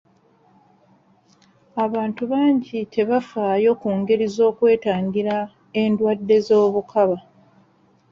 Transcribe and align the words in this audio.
Abantu 1.85 2.21
bangi 2.31 2.77
tebafaayo 2.93 3.71
ku 3.81 3.89
ngeri 3.97 4.25
z'okwetangira 4.35 5.35
endwadde 5.81 6.37
z'obukaba. 6.47 7.17